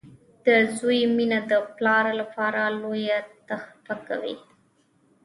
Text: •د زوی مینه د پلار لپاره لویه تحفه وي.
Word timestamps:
•د 0.45 0.47
زوی 0.77 1.01
مینه 1.15 1.39
د 1.51 1.53
پلار 1.75 2.05
لپاره 2.21 2.59
لویه 2.81 3.19
تحفه 3.47 4.15
وي. 4.21 4.35